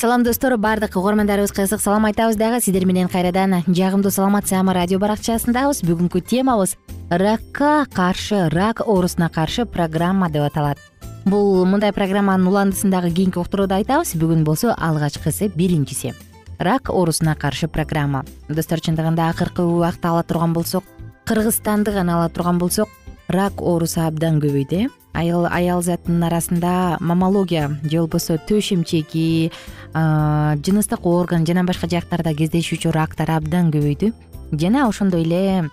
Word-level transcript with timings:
салам 0.00 0.22
достор. 0.22 0.56
Баардык 0.56 0.96
угармандарыбызга 0.96 1.64
ысык 1.64 1.80
салам 1.80 2.06
айтабыз 2.06 2.36
дагы. 2.36 2.62
Сиздер 2.64 2.86
менен 2.86 3.08
кайрадан 3.08 3.60
жагымдуу 3.66 4.10
саламат 4.10 4.48
саама 4.48 4.72
радио 4.72 4.98
баракчасындабыз. 4.98 5.82
Бүгүнкү 5.84 6.22
темабыз 6.24 6.78
ракка 7.10 7.84
каршы 7.92 8.48
рак 8.48 8.80
оорусуна 8.80 9.28
каршы 9.28 9.66
программа 9.66 10.30
деп 10.30 10.48
аталат. 10.48 10.78
Бул 11.26 11.66
мындай 11.66 11.92
программанын 11.92 12.48
уландысын 12.48 12.90
дагы 12.90 13.10
кийинки 13.10 13.36
уктурууда 13.36 13.76
айтабыз. 13.76 14.14
Бүгүн 14.16 14.42
болсо 14.42 14.72
алгачкысы 14.72 15.48
биринчиси. 15.48 16.14
Рак 16.58 16.88
оорусуна 16.88 17.36
каршы 17.36 17.68
программа. 17.68 18.24
Достор 18.48 18.80
чындыгында 18.80 19.28
акыркы 19.28 19.68
убакта 19.68 20.14
ала 20.14 20.22
турган 20.22 20.54
болсок 20.54 20.84
кыргызстанды 21.26 21.92
гана 21.92 22.16
ала 22.16 22.28
турган 22.28 22.58
болсок 22.58 22.88
рак 23.30 23.62
оорусу 23.62 24.02
абдан 24.04 24.40
көбөйдү 24.42 24.84
э? 24.84 24.88
Аял 25.14 25.82
затынын 25.82 26.28
арасында 26.28 26.98
мамология 27.00 27.68
же 27.82 27.98
болбосо 27.98 28.38
төш 28.38 28.72
эмчеги 28.74 29.50
жыныстык 29.94 31.06
орган 31.06 31.46
жана 31.46 31.64
башка 31.66 31.88
жактарда 31.90 32.34
кездешүүчү 32.34 32.92
рактар 32.94 33.30
абдан 33.34 33.70
көбөйдү 33.74 34.12
жана 34.52 34.86
ошондой 34.88 35.26
эле 35.26 35.70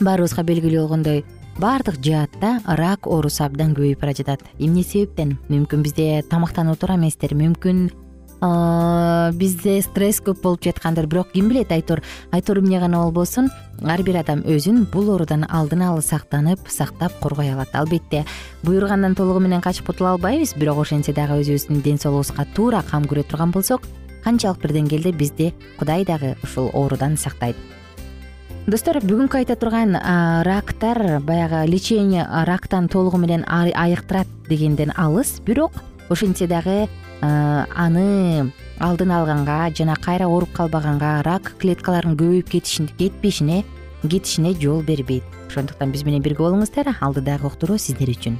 баарыбызга 0.00 0.42
белгилүү 0.46 0.82
болгондой 0.82 1.24
баардык 1.58 1.98
жаатта 2.02 2.58
рак 2.66 3.06
оорусу 3.06 3.44
абдан 3.44 3.74
көбөйүп 3.74 4.02
бара 4.02 4.14
жатат 4.14 4.44
эмне 4.58 4.82
себептен? 4.82 5.38
Мүмкүн 5.50 5.82
бизде 5.82 6.22
тамактануу 6.30 6.76
туура 6.78 6.94
эместир 6.98 7.34
мүмкүн 7.34 7.88
бизде 8.40 9.80
стресс 9.82 10.20
көп 10.22 10.42
болуп 10.42 10.62
жаткандыр. 10.64 11.06
Бирок 11.06 11.32
ким 11.32 11.48
билет 11.48 11.72
айтор? 11.72 12.02
Айтор 12.30 12.58
эмне 12.58 12.78
гана 12.78 13.02
болбосун 13.02 13.50
ар 13.82 14.02
бир 14.02 14.20
адам 14.20 14.40
өзүн 14.46 14.86
бул 14.92 15.10
оорудан 15.10 15.46
алдын 15.48 15.82
алы 15.82 16.02
сактанып 16.02 16.68
сактап 16.68 17.12
коргой 17.20 17.52
алат. 17.52 17.74
Албетте 17.74 18.24
буйругандан 18.62 19.14
толугу 19.14 19.40
менен 19.40 19.60
качып 19.60 19.86
кутула 19.86 20.12
албайбыз 20.16 20.54
бирок 20.56 20.78
ошентсе 20.78 21.12
дагы 21.12 21.40
өзүбүздүн 21.42 21.82
ден 21.82 21.98
соолугубузга 21.98 22.46
туура 22.54 22.82
кам 22.82 23.04
көрө 23.04 23.24
турган 23.28 23.50
болсок 23.50 23.82
канчалык 24.24 24.62
бир 24.62 24.72
деңгээлде 24.76 25.12
бизди 25.12 25.54
кудай 25.78 26.04
дагы 26.04 26.36
ушул 26.42 26.70
оорудан 26.74 27.16
сактайт. 27.16 27.56
Достор 28.68 28.98
бүгүнкү 29.00 29.38
айта 29.38 29.56
турган 29.56 29.96
рактар 30.44 31.20
баягы 31.24 31.64
лечение 31.70 32.26
рактан 32.44 32.88
толугу 32.88 33.16
менен 33.16 33.44
айыктырат 33.48 34.26
дегенден 34.48 34.92
алыс. 34.96 35.40
Бирок 35.40 35.72
ошентсе 36.08 36.46
дагы 36.46 36.88
аны 37.20 38.52
алдын 38.78 39.10
алганга 39.10 39.70
жана 39.74 39.96
кайра 39.96 40.28
ооруп 40.28 40.52
калбаганга 40.52 41.22
рак 41.26 41.54
клеткаларынын 41.58 42.16
көбөйүп 42.18 42.48
кетпешине 42.98 43.64
кетишине 44.02 44.54
жол 44.60 44.82
бербейт. 44.82 45.24
Ошондуктан 45.48 45.90
биз 45.90 46.04
менен 46.04 46.22
бирге 46.22 46.44
болуңуздар. 46.44 46.92
Алдыдагы 47.00 47.48
уктуруу 47.48 47.78
сиздер 47.78 48.12
үчүн. 48.12 48.36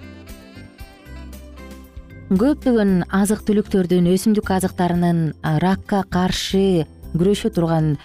Көптөгөн 2.29 3.09
азык 3.09 3.43
түлүктөрдүн 3.49 4.07
өсүмдүк 4.13 4.51
азыктарынын 4.59 5.33
ракка 5.65 6.05
каршы 6.13 6.85
күрөшө 7.15 7.51
турган 7.57 7.97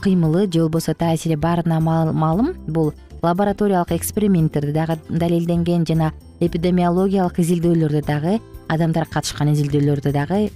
кыймылы 0.00 0.46
же 0.50 0.62
болбосо 0.64 0.94
таасири 0.94 1.36
баарына 1.36 1.78
маалым 1.80 2.54
бул 2.66 2.94
лабораториялык 3.22 3.92
эксперименттерде 3.92 4.72
дагы 4.72 4.96
далилденген 5.10 5.84
жана 5.84 6.12
эпидемиологиялык 6.40 7.38
изилдөөлөрдө 7.44 8.02
дагы 8.08 8.40
адамдар 8.68 9.06
катышкан 9.10 9.52
изилдөөлөрдө 9.54 10.12
дагы 10.12 10.50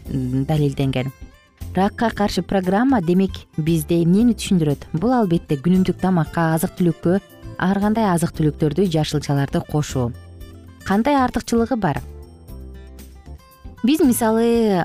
далилденген. 0.49 1.13
Ракка 1.75 2.11
каршы 2.11 2.43
программа 2.43 3.01
демек 3.03 3.31
бизде 3.57 4.03
эмнени 4.03 4.35
түшүндүрөт? 4.35 4.89
Бул 4.93 5.13
албетте 5.15 5.59
күнүмдүк 5.61 6.01
тамакка 6.01 6.53
азык 6.55 6.75
түлүккө 6.79 7.19
ар 7.59 7.81
кандай 7.81 8.09
азык 8.11 8.33
түлүктөрдү 8.35 8.89
жашылчаларды 8.91 9.61
кошуу. 9.71 10.13
Кандай 10.85 11.19
артыкчылыгы 11.21 11.77
бар? 11.77 12.01
Биз 13.85 14.01
мисалы 14.03 14.83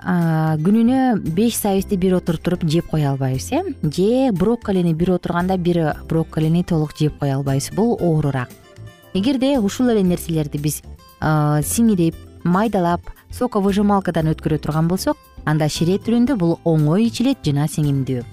күнүнө 0.62 1.22
беш 1.34 1.56
сабизди 1.58 1.98
бир 1.98 2.20
отуртуруп 2.20 2.68
жеп 2.70 2.92
кое 2.92 3.08
албайбыз 3.10 3.52
э? 3.52 3.64
Же 3.82 4.32
брокколини 4.32 4.94
бир 4.94 5.16
отурганда 5.16 5.58
бир 5.58 5.96
брокколини 6.10 6.64
толук 6.64 6.94
жеп 7.00 7.18
кое 7.18 7.34
албайбыз. 7.34 7.72
Бул 7.74 7.98
оорураак 8.00 8.50
эгерде 9.14 9.60
ушул 9.60 9.90
эле 9.90 10.04
нерселерди 10.04 10.58
биз 10.58 10.82
сиңирип 11.22 12.16
майдалап 12.44 13.10
соковыжималкадан 13.32 14.32
өткөрө 14.34 14.60
турган 14.64 14.88
болсок 14.88 15.18
анда 15.46 15.70
шире 15.70 15.98
түрүндө 15.98 16.38
бул 16.40 16.60
оңой 16.64 17.08
ичилет 17.08 17.44
жана 17.46 17.68
сиңимдүү. 17.68 18.24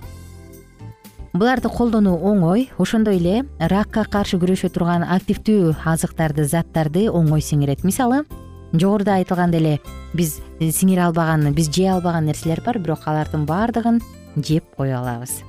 Буларды 1.32 1.70
колдонуу 1.70 2.16
оңой 2.26 2.68
ошондой 2.78 3.20
эле 3.20 3.44
ракка 3.70 4.04
каршы 4.04 4.38
күрөшө 4.42 4.72
турган 4.74 5.06
активдүү 5.06 5.76
азыктарды 5.86 6.44
заттарды 6.44 7.06
оңой 7.08 7.42
сиңирет. 7.42 7.84
Мисалы 7.86 8.24
жогоруда 8.72 9.18
айтылгандай 9.18 9.60
эле 9.60 9.78
биз 10.14 10.38
сиңире 10.60 11.06
албаган 11.08 11.52
биз 11.54 11.70
жей 11.74 11.90
албаган 11.90 12.26
нерселер 12.28 12.62
бар 12.66 12.78
бирок 12.78 13.06
алардын 13.10 13.46
баардыгын 13.46 14.00
жеп 14.36 14.64
кое 14.76 14.94
алабыз 14.98 15.40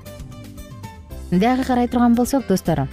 дагы 1.31 1.63
карай 1.67 1.87
турган 1.87 2.15
болсок 2.15 2.47
достор 2.47 2.87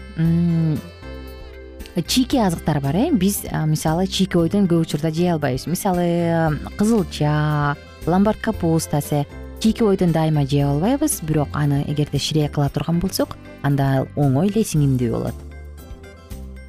чийки 2.07 2.37
азыктар 2.37 2.81
бар 2.81 2.97
э? 2.97 3.11
Биз 3.13 3.43
мисалы 3.67 4.07
чийки 4.07 4.37
ойдон 4.37 4.67
көп 4.67 4.87
учурда 4.87 5.11
жей 5.11 5.33
албайбыз. 5.33 5.67
Мисалы 5.67 6.59
кызылча 6.77 7.77
ломбард 8.07 8.41
капустасы. 8.41 9.27
Чийки 9.61 9.83
ойдон 9.83 10.13
дайыма 10.13 10.47
жей 10.47 10.65
албайбыз 10.65 11.21
бирок 11.23 11.49
аны 11.53 11.85
эгерде 11.89 12.19
шире 12.19 12.49
кыла 12.49 12.69
турган 12.69 13.01
болсок 13.01 13.37
анда 13.63 14.07
оңой 14.15 14.53
эле 14.53 14.63
сиңимдүү 14.63 15.11
болот 15.11 15.48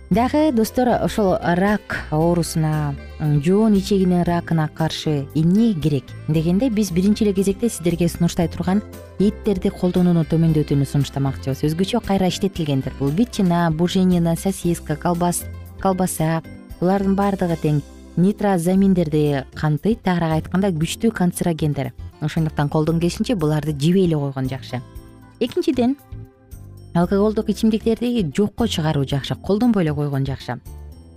дагы 0.10 0.52
достор 0.52 0.88
ошол 1.04 1.38
рак 1.40 2.08
оорусуна 2.10 2.96
жоон 3.20 3.76
ичегинин 3.78 4.24
ракына 4.24 4.68
каршы 4.68 5.28
эмне 5.36 5.74
керек 5.74 6.04
дегенде 6.28 6.70
биз 6.70 6.92
биринчи 6.92 7.24
эле 7.24 7.34
кезекте 7.34 7.70
сиздерге 7.70 8.10
сунуштай 8.10 8.48
турган 8.48 8.82
эттерди 9.20 9.70
колдонууну 9.70 10.24
төмөндөтүүнү 10.26 10.88
сунуштамакчыбыз. 10.90 11.62
Өзгөчө 11.62 12.02
кайра 12.02 12.28
иштетилгендер. 12.28 12.94
Бул 13.00 13.10
ветчина 13.10 13.70
буженина 13.70 14.36
сосиска 14.36 14.96
колбаса 14.98 16.42
булардын 16.80 17.16
баардыгы 17.16 17.58
тең. 17.62 17.82
Нитрозаминдерди 18.18 19.46
камтыйт 19.54 20.02
тагыраак 20.02 20.40
айтканда 20.40 20.72
күчтүү 20.74 21.12
канцерогендер. 21.14 21.94
Ошондуктан 22.22 22.70
колдон 22.70 23.00
келишинче 23.00 23.36
буларды 23.36 23.78
жебей 23.78 24.08
эле 24.08 24.18
койгон 24.18 24.50
жакшы. 24.50 24.82
Экинчиден 25.40 25.98
алкоголдук 26.94 27.50
ичимдиктерди 27.50 28.32
жокко 28.36 28.68
чыгаруу 28.68 29.06
жакшы 29.06 29.36
колдонбой 29.36 29.84
эле 29.84 29.94
койгон 29.94 30.26
жакшы. 30.26 30.60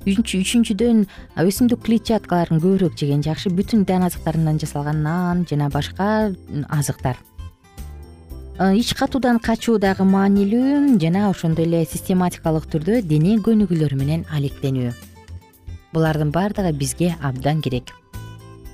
Үчүнчүдөн 0.03 1.05
өсүмдүк 1.39 1.85
клетчаткаларын 1.87 2.59
көбүрөөк 2.59 2.97
жеген 2.99 3.23
жакшы 3.23 3.53
бүтүн 3.55 3.85
дан 3.87 4.03
азыктарынан 4.09 4.59
жасалган 4.59 5.03
нан 5.03 5.47
жана 5.49 5.71
башка 5.71 6.35
азыктар. 6.69 7.17
Ич 8.59 8.93
катуудан 8.99 9.39
качуу 9.39 9.79
дагы 9.79 10.05
маанилүү 10.05 10.99
жана 11.01 11.31
ошондой 11.31 11.71
эле 11.71 11.87
систематикалык 11.87 12.67
түрдө 12.67 13.01
дене 13.07 13.39
көнүгүүлөрү 13.39 13.97
менен 13.97 14.27
алектенүү. 14.31 14.93
Булардын 15.95 16.35
баардыгы 16.35 16.73
бизге 16.77 17.15
абдан 17.23 17.63
керек 17.63 17.95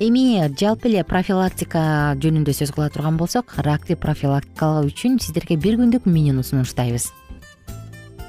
эми 0.01 0.39
жалпы 0.55 0.89
эле 0.89 1.03
профилактика 1.03 2.15
жөнүндө 2.23 2.53
сөз 2.55 2.71
кыла 2.75 2.87
турган 2.95 3.17
болсок 3.19 3.51
ракты 3.67 3.97
профилактикалоо 3.99 4.87
үчүн 4.87 5.19
сиздерге 5.19 5.57
бир 5.59 5.75
күндүк 5.81 6.07
менюну 6.07 6.45
сунуштайбыз. 6.47 7.11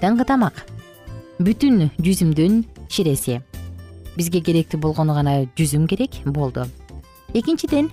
Таңкы 0.01 0.25
тамак. 0.25 0.65
Бүтүн 1.37 1.91
жүзүмдүн 2.01 2.63
ширеси. 2.89 3.39
Бизге 4.17 4.41
керектүү 4.41 4.81
болгону 4.81 5.13
гана 5.13 5.45
жүзүм 5.59 5.85
керек 5.87 6.17
болду. 6.25 6.65
Экинчиден 7.37 7.91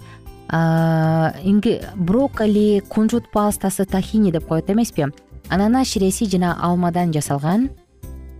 брокколи 1.96 2.82
кунжут 2.88 3.30
пастасы 3.30 3.84
тахини 3.84 4.32
деп 4.32 4.46
коет 4.48 4.70
эмеспи. 4.70 5.12
Ананас 5.48 5.88
ширеси 5.92 6.30
жана 6.30 6.56
алмадан 6.60 7.12
жасалган 7.12 7.68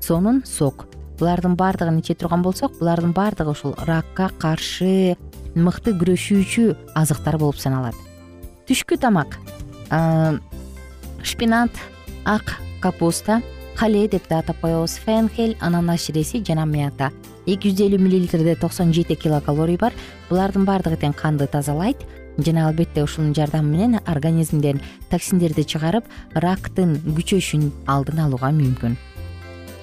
сонун 0.01 0.43
сок 0.47 0.87
булардын 1.19 1.57
баардыгын 1.57 2.01
иче 2.01 2.15
турган 2.15 2.43
болсок 2.43 2.79
булардын 2.79 3.13
баардыгы 3.17 3.51
ушул 3.51 3.75
ракка 3.89 4.31
каршы 4.39 5.17
мыкты 5.55 5.95
күрөшүүчү 5.97 6.95
азыктар 6.95 7.39
болуп 7.41 7.59
саналат. 7.59 7.97
Түшкү 8.69 8.99
тамак 9.01 9.39
шпинат 11.23 11.71
ак 12.25 12.59
капуста 12.81 13.41
кале 13.77 14.09
деп 14.09 14.29
да 14.29 14.39
атап 14.39 14.61
коебуз. 14.61 14.99
Фенхель 14.99 15.57
ананас 15.61 16.05
ширеси 16.05 16.43
жана 16.45 16.67
мята. 16.67 17.11
Эки 17.47 17.71
жүз 17.71 17.87
элүү 17.87 18.01
миллилитрде 18.01 18.57
токсон 18.57 18.93
жети 18.93 19.15
килокалорий 19.15 19.77
бар. 19.77 19.93
Булардын 20.31 20.65
баардыгы 20.65 20.97
тең 20.97 21.15
канды 21.15 21.47
тазалайт. 21.47 22.01
Жана 22.39 22.67
албетте 22.69 23.05
ушунун 23.05 23.35
жардамы 23.35 23.71
менен 23.71 24.01
организмден 24.07 24.81
токсиндерди 25.11 25.65
чыгарып 25.65 26.05
рактын 26.35 26.99
күчөшүн 27.07 27.71
алдын 27.87 28.27
алууга 28.27 28.51
мүмкүн. 28.53 28.97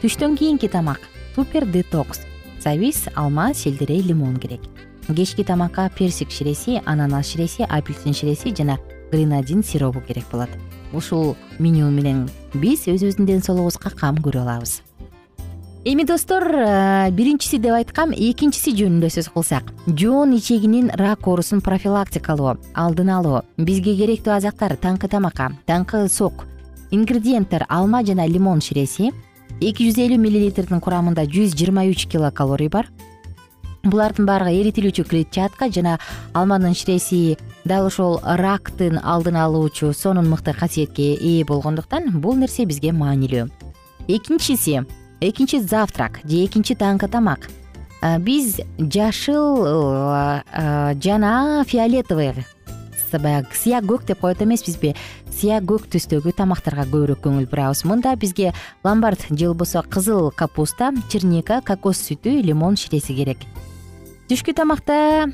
Түштөн 0.04 0.38
кийинки 0.38 0.68
тамак 0.68 1.00
супер 1.36 1.66
детокс. 1.66 2.22
Сабиз 2.60 3.08
алма 3.16 3.54
селдерей 3.54 4.02
лимон 4.02 4.38
керек. 4.38 4.62
Кечки 5.08 5.44
тамакка 5.44 5.90
персик 5.98 6.32
ширеси 6.32 6.82
ананас 6.86 7.28
ширеси 7.28 7.66
апельсин 7.70 8.14
ширеси 8.14 8.56
жана 8.56 8.80
гренадин 9.12 9.64
сиробу 9.64 10.02
керек 10.02 10.26
болот. 10.32 10.50
Ушул 10.94 11.36
меню 11.60 11.90
менен 11.90 12.30
биз 12.54 12.88
өзүбүздүн 12.88 13.26
ден 13.26 13.44
соолугубузга 13.44 13.90
кам 13.90 14.18
көрө 14.18 14.42
алабыз. 14.46 14.82
Эми 15.86 16.06
достор 16.06 16.44
э, 16.48 17.12
биринчиси 17.12 17.58
деп 17.60 17.74
айткам 17.76 18.14
экинчиси 18.16 18.72
жөнүндө 18.78 19.10
сөз 19.12 19.28
кылсак. 19.34 19.74
Жоон 19.88 20.32
ичегинин 20.38 20.90
рак 20.96 21.28
оорусун 21.28 21.60
профилактикалоо 21.60 22.56
алдын 22.74 23.10
алуу 23.10 23.42
бизге 23.58 23.98
керектүү 23.98 24.38
азыктар 24.38 24.78
таңкы 24.80 25.10
тамакка 25.12 25.52
таңкы 25.68 26.08
сок 26.08 26.46
ингредиенттер 26.92 27.66
алма 27.68 28.04
жана 28.06 28.26
лимон 28.28 28.62
ширеси 28.62 29.12
эки 29.62 29.90
жүз 29.90 30.00
элүү 30.06 30.20
миллилитрдин 30.22 30.82
курамында 30.84 31.26
жүз 31.30 31.54
жыйырма 31.58 31.86
үч 31.92 32.08
килокалорий 32.08 32.70
бар. 32.70 32.90
Булардын 33.84 34.24
баардыгы 34.24 34.62
эритилүүчү 34.62 35.04
клетчатка 35.10 35.68
жана 35.68 35.98
алманын 36.32 36.72
ширеси 36.72 37.38
дал 37.68 37.90
ошол 37.90 38.20
рактын 38.24 38.96
алдын 39.04 39.36
алуучу 39.36 39.92
сонун 39.92 40.30
мыкты 40.32 40.54
касиетке 40.56 41.18
ээ 41.20 41.44
болгондуктан 41.44 42.22
бул 42.24 42.40
нерсе 42.40 42.64
бизге 42.64 42.94
маанилүү. 42.96 43.50
Экинчиси 44.08 44.86
экинчи 45.20 45.60
завтрак 45.60 46.22
же 46.24 46.46
экинчи 46.46 46.76
таңкы 46.80 47.12
тамак. 47.12 47.50
Биз 48.20 48.60
жашыл 48.78 49.68
жана 51.04 51.64
фиолетовый 51.68 52.34
баягы 53.20 53.54
сыя 53.58 53.82
көк 53.82 54.06
деп 54.08 54.20
коет 54.22 54.42
эмеспизби? 54.42 54.94
Сыя 55.32 55.60
көк 55.62 55.88
түстөгү 55.94 56.34
тамактарга 56.38 56.86
көбүрөөк 56.88 57.22
көңүл 57.26 57.48
бурабыз. 57.52 57.84
Мында 57.86 58.16
бизге 58.16 58.54
ломбард 58.84 59.26
же 59.30 59.48
болбосо 59.48 59.84
кызыл 59.84 60.32
капуста 60.32 60.92
черника 61.10 61.62
кокос 61.66 62.02
сүтү 62.02 62.42
лимон 62.42 62.76
ширеси 62.76 63.16
керек. 63.16 63.46
Түшкү 64.30 64.54
тамакта 64.54 65.32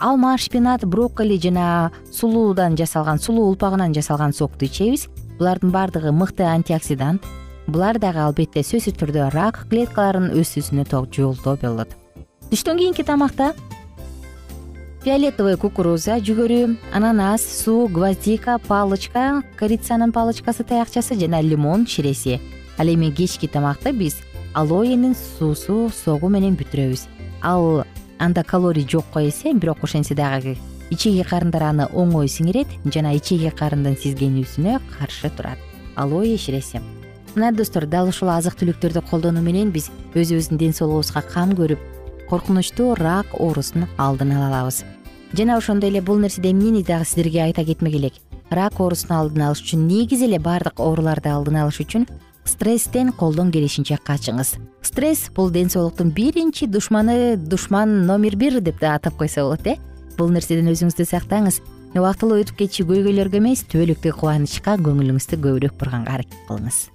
алма 0.00 0.36
шпинат 0.38 0.84
брокколи 0.84 1.38
жана 1.38 1.90
сулуудан 2.12 2.76
жасалган 2.76 3.18
сулуу 3.18 3.50
улпагынан 3.52 3.94
жасалган 3.94 4.32
сокту 4.32 4.64
ичебиз. 4.64 5.08
Булардын 5.38 5.70
баардыгы 5.70 6.10
мыкты 6.12 6.42
антиоксидант 6.42 7.22
булар 7.68 7.98
дагы 8.00 8.22
албетте 8.24 8.62
сөзсүз 8.64 8.96
түрдө 8.98 9.28
рак 9.34 9.66
клеткаларынын 9.70 10.32
өсүүсүнө 10.40 10.86
жолдоо 10.88 11.56
болот 11.60 11.92
түштөн 12.48 12.80
кийинки 12.80 13.04
тамакта 13.04 13.52
фиолетовый 15.08 15.56
кукуруза 15.56 16.18
жүгөрү 16.20 16.76
ананас 16.92 17.40
суу 17.40 17.86
гвоздика 17.88 18.58
палочка 18.60 19.40
корицанын 19.56 20.12
палочкасы 20.12 20.66
таякчасы 20.68 21.16
жана 21.16 21.40
лимон 21.40 21.86
ширеси 21.86 22.36
ал 22.76 22.88
эми 22.92 23.08
кечки 23.08 23.48
тамакты 23.48 23.94
биз 23.96 24.18
алоэнин 24.52 25.16
суусу 25.16 25.88
согу 25.88 26.28
менен 26.28 26.58
бүтүрөбүз. 26.60 27.06
Ал 27.40 27.86
анда 28.18 28.44
калорий 28.44 28.84
жокко 28.84 29.24
эсе 29.24 29.54
бирок 29.54 29.80
ошентсе 29.82 30.14
дагы 30.14 30.58
ичеги 30.90 31.24
карындар 31.24 31.62
аны 31.70 31.88
оңой 31.88 32.28
сиңирет 32.28 32.68
жана 32.84 33.16
ичеги 33.16 33.48
карындын 33.48 33.96
сизгенүүсүнө 33.96 34.76
каршы 34.98 35.32
турат. 35.32 35.56
Алоэ 35.96 36.36
ширеси 36.36 36.82
мына 37.34 37.54
достор 37.56 37.86
дал 37.86 38.12
ушул 38.12 38.28
азык 38.28 38.60
түлүктөрдү 38.60 39.08
колдонуу 39.08 39.40
менен 39.40 39.72
биз 39.72 39.88
өзүбүздүн 40.12 40.60
ден 40.60 40.76
соолугубузга 40.76 41.24
кам 41.32 41.56
көрүп 41.56 41.80
коркунучтуу 42.28 42.92
рак 43.00 43.32
оорусун 43.32 43.88
алдын 43.96 44.36
ала 44.36 44.52
алабыз 44.52 44.84
жана 45.32 45.56
ошондой 45.56 45.90
эле 45.90 46.00
бул 46.00 46.18
нерседе 46.18 46.50
эмнени 46.50 46.82
дагы 46.82 47.04
сиздерге 47.04 47.42
айта 47.42 47.64
кетмек 47.64 47.94
элек. 47.94 48.12
Рак 48.50 48.80
оорусун 48.80 49.12
алдын 49.12 49.42
алыш 49.48 49.62
үчүн 49.62 49.86
негизи 49.86 50.24
эле 50.24 50.38
баардык 50.38 50.80
ооруларды 50.80 51.28
алдын 51.28 51.62
алыш 51.64 51.80
үчүн 51.84 52.06
стресстен 52.48 53.12
колдон 53.12 53.52
келишинче 53.52 53.98
качыңыз. 54.04 54.56
Стресс 54.82 55.28
бул 55.34 55.50
ден 55.50 55.68
соолуктун 55.70 56.10
биринчи 56.10 56.66
душманы 56.66 57.36
душман 57.36 58.06
номер 58.06 58.36
бир 58.36 58.60
деп 58.60 58.80
да 58.80 58.94
атап 58.94 59.16
койсо 59.16 59.42
болот 59.42 59.66
э? 59.66 59.76
Бул 60.16 60.30
нерседен 60.30 60.72
өзүңүздү 60.72 61.04
сактаңыз. 61.04 61.60
Убактылуу 61.94 62.40
өтүп 62.42 62.64
кетчү 62.64 62.84
көйгөйлөргө 62.88 63.38
эмес 63.40 63.64
түбөлүктүү 63.68 64.12
кубанычка 64.16 64.76
көңүлүңүздү 64.80 65.38
көбүрөөк 65.44 65.76
бурганга 65.80 66.18
аракет 66.18 66.40
кылыңыз. 66.48 66.88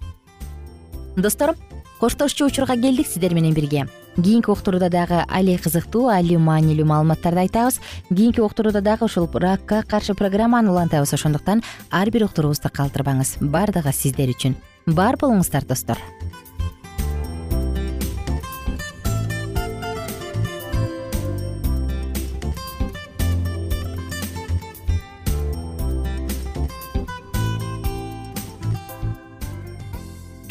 Достор 1.18 1.56
коштошчу 2.00 2.50
учурга 2.50 2.78
келдик 2.78 3.08
сиздер 3.08 3.34
менен 3.34 3.54
бирге 3.54 3.88
кийинки 4.16 4.50
уктурууда 4.50 4.90
дагы 4.90 5.24
али 5.28 5.58
кызыктуу 5.58 6.08
али 6.08 6.38
маанилүү 6.38 6.86
маалыматтарды 6.86 7.46
айтабыз. 7.46 7.80
Кийинки 8.10 8.42
уктурууда 8.42 8.82
дагы 8.82 9.06
ушул 9.06 9.30
ракка 9.34 9.84
каршы 9.88 10.14
программаны 10.14 10.72
улантабыз. 10.72 11.14
Ошондуктан 11.14 11.64
ар 11.92 12.10
бир 12.12 12.26
уктуруубузду 12.26 12.70
калтырбаңыз. 12.70 13.38
Баардыгы 13.42 13.94
сиздер 13.94 14.30
үчүн. 14.30 14.56
Бар 14.86 15.18
болуңуздар 15.18 15.66
достор 15.66 15.98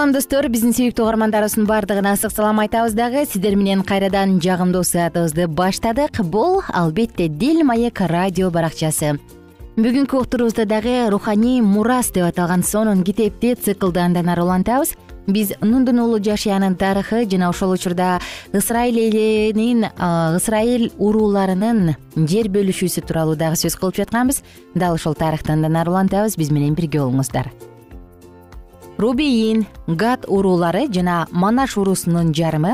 салам 0.00 0.14
достор. 0.16 0.46
Биздин 0.48 0.72
сүйүктүү 0.72 1.04
угармандарыбыздын 1.04 1.66
баардыгына 1.68 2.14
ысык 2.16 2.32
салам 2.32 2.62
айтабыз 2.62 2.94
дагы. 2.96 3.26
Сиздер 3.28 3.52
менен 3.52 3.82
кайрадан 3.84 4.38
жагымдуу 4.40 4.80
саатыбызды 4.80 5.44
баштадык. 5.46 6.22
Бул 6.24 6.62
албетте 6.72 7.28
дил 7.28 7.60
маек 7.68 8.00
радио 8.00 8.48
баракчасы. 8.50 9.18
Бүгүнкү 9.76 10.22
уктуруубузда 10.22 10.64
дагы 10.64 11.10
руханий 11.12 11.60
мурас 11.60 12.08
деп 12.16 12.30
аталган 12.30 12.64
сонун 12.64 13.04
китепти 13.04 13.52
циклды 13.52 14.00
андан 14.00 14.32
ары 14.32 14.40
улантабыз. 14.40 14.96
Биз 15.26 15.52
нундун 15.60 16.00
уулу 16.00 16.16
жашиянын 16.16 16.80
тарыхы 16.80 17.26
жана 17.28 17.50
ошол 17.50 17.76
учурда 17.76 18.22
ысрайыл 18.54 18.96
элинин 18.96 19.84
ысрайыл 20.00 20.94
урууларынын 20.96 21.96
жер 22.16 22.48
бөлүшүүсү 22.48 23.04
тууралуу 23.04 23.36
дагы 23.36 23.60
сөз 23.60 23.76
кылып 23.76 24.00
жатканбыз. 24.00 24.40
Дал 24.74 24.94
ушол 24.94 25.12
тарыхты 25.12 25.52
андан 25.52 25.76
ары 25.76 25.92
улантабыз. 25.92 26.40
Биз 26.40 26.48
менен 26.48 26.72
бирге 26.72 27.04
болуңуздар 27.04 27.52
рубейин 29.00 29.64
гад 29.86 30.26
уруулары 30.28 30.82
жана 30.92 31.26
манаш 31.32 31.76
уруусунун 31.80 32.34
жарымы 32.36 32.72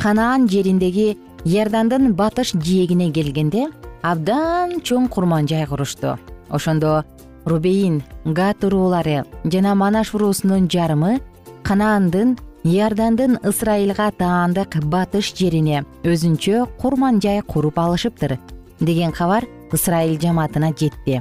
канаан 0.00 0.48
жериндеги 0.48 1.18
иордандын 1.44 2.14
батыш 2.20 2.54
жээгине 2.66 3.10
келгенде 3.16 3.66
абдан 4.00 4.80
чоң 4.86 5.10
курман 5.12 5.44
жай 5.50 5.66
курушту 5.68 6.14
ошондо 6.48 7.04
рубейин 7.44 8.00
гад 8.24 8.64
уруулары 8.64 9.18
жана 9.44 9.74
манаш 9.74 10.14
уруусунун 10.14 10.70
жарымы 10.72 11.20
канаандын 11.68 12.38
иордандын 12.64 13.36
ысрайылга 13.44 14.08
таандык 14.22 14.80
батыш 14.94 15.34
жерине 15.36 15.84
өзүнчө 16.04 16.64
курман 16.80 17.20
жай 17.20 17.42
куруп 17.42 17.78
алышыптыр 17.84 18.38
деген 18.80 19.12
кабар 19.12 19.44
ысрайыл 19.72 20.16
жамаатына 20.24 20.72
жетти 20.72 21.20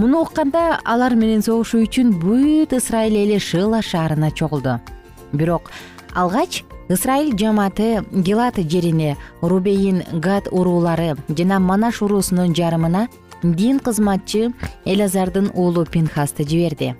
муну 0.00 0.22
укканда 0.22 0.78
алар 0.88 1.12
менен 1.12 1.42
согушуу 1.44 1.82
үчүн 1.84 2.14
бүт 2.22 2.72
ысрайыл 2.72 3.18
эли 3.20 3.36
шыла 3.36 3.82
шаарына 3.84 4.30
чогулду. 4.32 4.78
Бирок 5.32 5.70
алгач 6.16 6.62
ысрайыл 6.88 7.36
жамааты 7.36 8.06
гилат 8.10 8.56
жерине 8.56 9.18
рубейин 9.42 10.02
гад 10.24 10.48
уруулары 10.50 11.16
жана 11.28 11.60
манаш 11.60 12.00
уруусунун 12.00 12.56
жарымына 12.56 13.08
дин 13.42 13.78
кызматчы 13.78 14.54
элазардын 14.86 15.50
уулу 15.54 15.84
пинхасты 15.84 16.48
жиберди. 16.48 16.96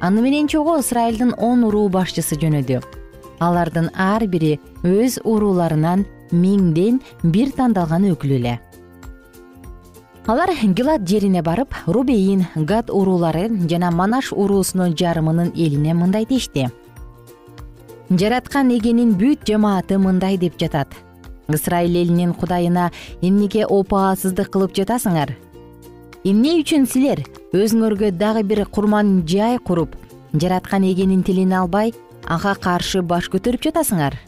Аны 0.00 0.20
менен 0.20 0.48
чогуу 0.48 0.80
ысрайылдын 0.82 1.36
он 1.38 1.62
уруу 1.62 1.88
башчысы 1.88 2.34
жөнөдү. 2.34 2.82
Алардын 3.38 3.92
ар 3.94 4.26
бири 4.26 4.58
өз 4.82 5.20
урууларынан 5.22 6.04
миңден 6.32 6.98
бир 7.22 7.54
тандалган 7.54 8.10
өкүл 8.10 8.40
эле 8.42 8.58
алар 10.28 10.50
гилат 10.76 11.08
жерине 11.08 11.40
барып 11.42 11.72
рубейин 11.86 12.44
гад 12.68 12.90
уруулары 12.92 13.46
жана 13.70 13.88
манаш 13.90 14.28
уруусунун 14.32 14.92
жарымынын 14.92 15.54
элине 15.56 15.94
мындай 15.94 16.26
дешти. 16.28 16.66
Жараткан 18.10 18.68
эгенин 18.76 19.14
бүт 19.16 19.48
жамааты 19.48 19.96
мындай 19.98 20.36
деп 20.36 20.60
жатат. 20.60 20.92
Ысрайыл 21.48 21.96
элинин 22.02 22.34
кудайына 22.34 22.90
эмнеге 23.22 23.64
опаасыздык 23.64 24.52
кылып 24.52 24.76
жатасыңар? 24.76 25.32
Эмне 26.24 26.58
үчүн 26.60 26.84
силер 26.84 27.24
өзүңөргө 27.56 28.12
дагы 28.12 28.44
бир 28.44 28.66
курман 28.66 29.22
жай 29.24 29.56
куруп 29.56 29.96
жараткан 30.34 30.84
эгенин 30.84 31.22
тилине 31.22 31.56
албай 31.56 31.94
ага 32.26 32.52
каршы 32.54 33.00
баш 33.00 33.30
көтөрүп 33.32 33.64
жатасыңар? 33.64 34.20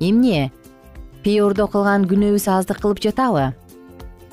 Эмне? 0.00 0.50
Пеордо 1.22 1.68
кылган 1.68 2.08
күнөөбүз 2.08 2.48
аздык 2.48 2.80
кылып 2.80 3.04
жатабы 3.04 3.52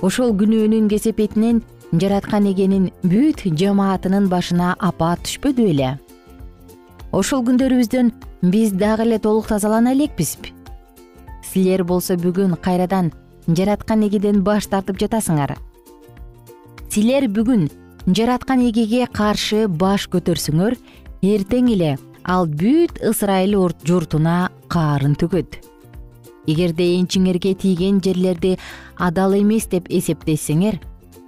ошол 0.02 0.36
күнөөнүн 0.42 0.90
кесепетинен 0.92 1.64
жараткан 1.94 2.48
эгенин 2.52 2.92
бүт 3.04 3.46
жамаатынын 3.62 4.30
башына 4.32 4.76
апаат 4.92 5.26
түшпөдү 5.26 5.72
беле 5.72 5.96
ошол 7.12 7.44
күндөрүбүздөн 7.48 8.14
биз 8.54 8.76
дагы 8.84 9.08
эле 9.08 9.20
толук 9.20 9.50
тазалана 9.50 9.96
элекпизби 9.98 10.54
силер 11.50 11.84
болсо 11.84 12.16
бүгүн 12.20 12.56
кайрадан 12.62 13.12
жараткан 13.48 14.06
эгеден 14.06 14.44
баш 14.46 14.68
тартып 14.70 15.00
жатасыңар. 15.02 15.56
Силер 16.90 17.28
бүгүн 17.34 17.68
жараткан 18.08 18.62
эгеге 18.68 19.08
каршы 19.14 19.68
баш 19.68 20.08
көтөрсөңөр 20.14 20.78
эртең 21.26 21.72
эле 21.74 21.96
ал 22.24 22.48
бүт 22.48 23.02
ысрайыл 23.10 23.70
журтуна 23.86 24.50
каарын 24.70 25.16
төгөт 25.20 25.60
эгерде 26.50 26.88
энчиңерге 26.98 27.54
тийген 27.56 28.02
жерлерди 28.06 28.58
адал 28.98 29.36
эмес 29.38 29.68
деп 29.72 29.90
эсептесеңер 29.90 30.80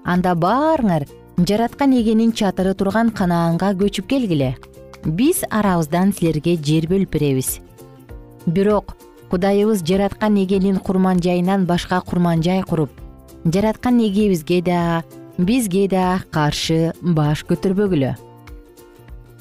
анда 0.03 0.33
баарыңар 0.35 1.07
жараткан 1.37 1.93
эгенин 1.97 2.33
чатыры 2.33 2.73
турган 2.73 3.11
канаанга 3.11 3.71
көчүп 3.77 4.07
келгиле. 4.09 4.55
Биз 5.05 5.43
арабыздан 5.49 6.13
силерге 6.13 6.57
жер 6.57 6.85
бөлүп 6.89 7.13
беребиз. 7.13 7.59
Бирок 8.45 8.95
кудайыбыз 9.31 9.85
жараткан 9.87 10.37
эгенин 10.43 10.77
курман 10.77 11.21
жайынан 11.21 11.65
башка 11.65 12.01
курман 12.01 12.43
жай 12.43 12.61
куруп 12.61 12.91
жараткан 13.45 13.99
эгебизге 13.99 14.61
да 14.61 15.03
бизге 15.37 15.87
да 15.87 16.21
каршы 16.31 16.93
баш 17.01 17.45
көтөрбөгүлө. 17.49 18.15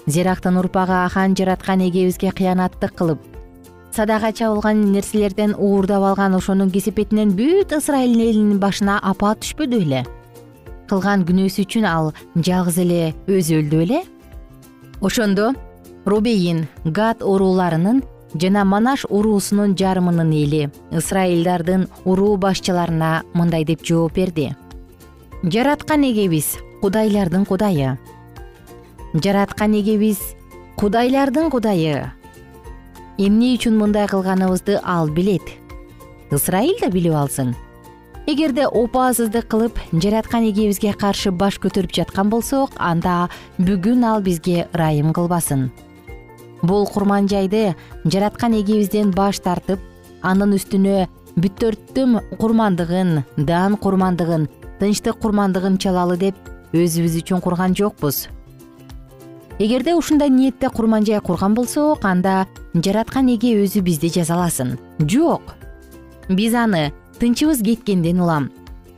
Зирактын 0.06 0.56
урпагы 0.56 0.96
ахан 1.04 1.34
жараткан 1.37 1.84
эгебизге 1.88 2.32
кыянаттык 2.32 2.94
кылып 2.96 3.20
садага 3.97 4.32
чабылган 4.32 4.92
нерселерден 4.92 5.54
уурдап 5.59 6.04
алган 6.11 6.35
ошонун 6.38 6.70
кесепетинен 6.70 7.35
бүт 7.38 7.75
ысрайыл 7.78 8.20
элинин 8.20 8.61
башына 8.62 8.99
апат 9.02 9.42
түшпөдү 9.42 9.82
беле 9.82 10.04
кылган 10.90 11.26
күнөөсү 11.26 11.66
үчүн 11.66 11.87
ал 11.87 12.12
жалгыз 12.35 12.78
эле 12.85 13.02
өзү 13.26 13.61
өлдү 13.62 13.82
беле 13.82 14.00
ошондо 15.00 15.52
рубейин 16.06 16.66
гад 16.85 17.23
урууларынын 17.23 18.02
жана 18.35 18.64
манаш 18.64 19.04
уруусунун 19.09 19.75
жарымынын 19.76 20.32
эли 20.42 20.62
ысрайылдардын 20.92 21.88
уруу 22.04 22.37
башчыларына 22.37 23.23
мындай 23.35 23.64
деп 23.64 23.82
жооп 23.85 24.14
берди. 24.14 24.54
Жараткан 25.42 26.04
эгебиз 26.04 26.59
кудайлардын 26.82 27.44
кудайы. 27.44 27.99
Жараткан 29.14 29.75
эгебиз 29.80 30.18
кудайлардын 30.76 31.50
кудайы 31.50 32.12
эмне 33.20 33.50
үчүн 33.58 33.76
мындай 33.76 34.06
кылганыбызды 34.08 34.78
ал 34.80 35.10
билет. 35.12 35.44
Ысрайыл 36.32 36.78
да 36.80 36.88
билип 36.88 37.12
алсын. 37.12 37.52
Эгерде 38.26 38.64
опаасыздык 38.66 39.46
кылып 39.50 39.76
жараткан 39.92 40.46
эгебизге 40.48 40.94
каршы 40.96 41.30
баш 41.30 41.58
көтөрүп 41.60 41.92
жаткан 41.92 42.30
болсок 42.32 42.72
анда 42.78 43.28
бүгүн 43.58 44.06
ал 44.08 44.22
бизге 44.24 44.68
ырайым 44.72 45.12
кылбасын. 45.12 45.68
Бул 46.62 46.86
курман 46.86 47.28
жайды 47.28 47.74
жараткан 48.04 48.56
эгебизден 48.56 49.12
баш 49.12 49.42
тартып 49.44 49.80
анын 50.22 50.56
үстүнө 50.56 51.06
бүттөрттүм 51.36 52.18
курмандыгын 52.40 53.24
даан 53.36 53.76
курмандыгын 53.76 54.48
тынчтык 54.80 55.20
курмандыгын 55.20 55.76
чалалы 55.76 56.16
деп 56.16 56.36
өзүбүз 56.72 57.20
үчүн 57.20 57.44
курган 57.44 57.76
жокпуз 57.76 58.28
эгерде 59.60 59.94
ушундай 59.94 60.30
ниетте 60.30 60.70
курман 60.70 61.04
жай 61.04 61.20
курган 61.20 61.54
болсок 61.54 62.04
анда 62.04 62.46
жараткан 62.72 63.28
эге 63.28 63.52
өзү 63.60 63.82
бизди 63.84 64.08
жазаласын. 64.08 64.78
Жок. 64.98 65.54
Биз 66.30 66.54
аны 66.54 66.94
тынчыбыз 67.20 67.60
кеткенден 67.60 68.22
улам. 68.24 68.48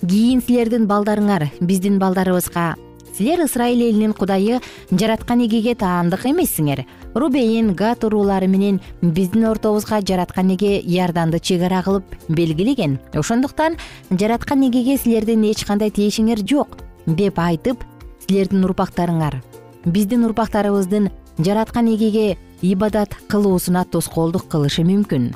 Кийин 0.06 0.40
силердин 0.40 0.86
балдарыңар 0.86 1.48
биздин 1.60 1.98
балдарыбызга. 1.98 2.76
Силер 3.18 3.42
ысрайыл 3.44 3.82
элинин 3.88 4.14
кудайы 4.14 4.60
жараткан 4.92 5.42
эгеге 5.44 5.74
таандык 5.74 6.26
эмессиңер. 6.30 6.86
Рубейин 7.14 7.74
гат 7.74 8.04
уруулары 8.04 8.46
менен 8.46 8.80
биздин 9.02 9.48
ортобузга 9.50 10.00
жараткан 10.00 10.54
эге 10.54 10.78
иорданды 10.78 11.40
чек 11.40 11.62
ара 11.62 11.82
кылып 11.82 12.04
белгилеген. 12.28 13.00
Ошондуктан 13.14 13.76
жараткан 14.10 14.62
эгеге 14.68 14.96
силердин 14.96 15.42
эч 15.50 15.66
кандай 15.66 15.90
тиешиңер 15.90 16.46
жок 16.46 16.78
деп 17.06 17.38
айтып 17.38 17.82
силердин 18.28 18.64
урпактарыңар 18.64 19.42
биздин 19.84 20.24
урпактарыбыздын 20.24 21.10
жараткан 21.38 21.88
эгеге 21.94 22.38
ибадат 22.62 23.16
кылуусуна 23.28 23.84
тоскоолдук 23.84 24.46
кылышы 24.48 24.84
мүмкүн. 24.86 25.32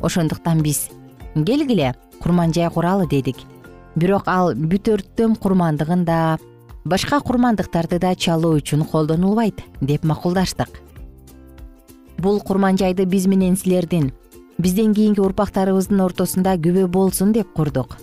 Ошондуктан 0.00 0.62
биз 0.62 0.88
келгиле 1.34 1.94
курман 2.20 2.52
жай 2.52 2.70
куралы 2.70 3.06
дедик. 3.08 3.36
Бирок 3.94 4.26
ал 4.26 4.54
бүт 4.54 4.88
өрттөм 4.90 5.36
курмандыгын 5.36 6.04
да 6.04 6.38
башка 6.84 7.20
курмандыктарды 7.20 7.98
да 7.98 8.14
чалуу 8.14 8.58
үчүн 8.58 8.84
колдонулбайт 8.84 9.62
деп 9.80 10.04
макулдаштык. 10.04 10.82
Бул 12.18 12.40
курман 12.40 12.76
жайды 12.76 13.04
биз 13.04 13.26
менен 13.26 13.56
силердин 13.56 14.12
бизден 14.58 14.94
кийинки 14.94 15.20
урпактарыбыздын 15.20 16.00
ортосунда 16.00 16.56
күбө 16.56 16.86
болсун 16.88 17.32
деп 17.32 17.52
курдук. 17.54 17.96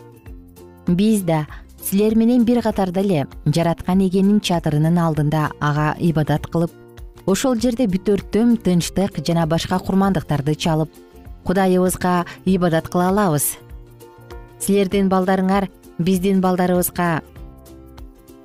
Биз 0.88 1.22
да 1.22 1.48
силер 1.84 2.16
менен 2.16 2.46
бир 2.46 2.62
катарда 2.64 3.02
эле 3.02 3.26
жараткан 3.46 4.02
эгенин 4.06 4.40
чатырынын 4.40 4.98
алдында 4.98 5.50
ага 5.60 5.94
ибадат 6.00 6.48
кылып 6.48 6.72
ошол 7.26 7.60
жерде 7.60 7.88
бүт 7.92 8.10
өрттөм 8.14 8.56
тынчтык 8.64 9.20
жана 9.28 9.46
башка 9.48 9.80
курмандыктарды 9.80 10.56
чалып 10.56 10.90
кудайыбызга 11.44 12.26
ибадат 12.46 12.88
кыла 12.88 13.10
алабыз. 13.12 13.58
Силердин 14.60 15.10
балдарыңар 15.12 15.70
биздин 16.00 16.42
балдарыбызга 16.42 17.22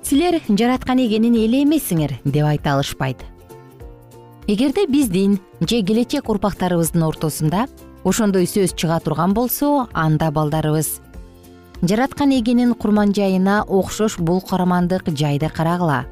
силер 0.03 0.41
жараткан 0.49 0.99
эгенин 0.99 1.35
эли 1.35 1.63
эмессиңер 1.63 2.19
деп 2.25 2.45
айта 2.45 2.75
алышпайт. 2.75 3.23
Эгерде 4.47 4.85
биздин 4.87 5.39
же 5.61 5.81
келечек 5.81 6.29
урпактарыбыздын 6.29 7.03
ортосунда 7.07 7.67
ошондой 8.03 8.47
сөз 8.47 8.73
чыга 8.75 8.99
турган 8.99 9.33
болсо 9.33 9.87
анда 9.93 10.31
балдарыбыз 10.31 10.99
жараткан 11.81 12.31
эгенин 12.35 12.73
курман 12.75 13.13
жайына 13.15 13.63
окшош 13.63 14.17
бул 14.19 14.41
курмандык 14.41 15.07
жайды 15.15 15.49
карагыла. 15.49 16.05